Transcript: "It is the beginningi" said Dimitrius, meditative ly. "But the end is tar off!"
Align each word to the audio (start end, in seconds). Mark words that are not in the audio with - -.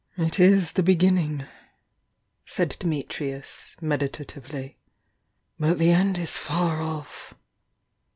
"It 0.17 0.39
is 0.39 0.71
the 0.71 0.81
beginningi" 0.81 1.45
said 2.43 2.75
Dimitrius, 2.79 3.75
meditative 3.83 4.51
ly. 4.51 4.77
"But 5.59 5.77
the 5.77 5.91
end 5.91 6.17
is 6.17 6.39
tar 6.43 6.81
off!" 6.81 7.35